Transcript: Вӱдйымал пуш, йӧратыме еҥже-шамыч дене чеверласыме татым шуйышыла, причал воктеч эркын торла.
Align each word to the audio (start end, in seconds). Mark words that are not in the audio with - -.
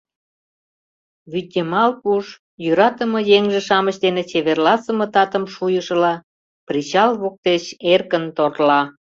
Вӱдйымал 1.31 1.91
пуш, 2.01 2.25
йӧратыме 2.63 3.19
еҥже-шамыч 3.37 3.95
дене 4.05 4.21
чеверласыме 4.29 5.05
татым 5.13 5.43
шуйышыла, 5.53 6.13
причал 6.67 7.11
воктеч 7.21 7.63
эркын 7.93 8.25
торла. 8.35 8.81